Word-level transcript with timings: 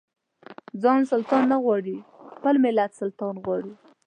ځان 0.81 0.99
سلطان 1.11 1.43
نه 1.51 1.57
غواړي 1.63 1.97
خپل 2.33 2.55
ملت 2.65 2.91
سلطان 3.01 3.35
غواړي. 3.43 3.73